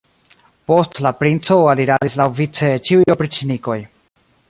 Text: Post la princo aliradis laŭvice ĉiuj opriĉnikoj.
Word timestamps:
Post 0.71 1.01
la 1.07 1.11
princo 1.19 1.59
aliradis 1.75 2.17
laŭvice 2.23 2.73
ĉiuj 2.89 3.07
opriĉnikoj. 3.19 3.81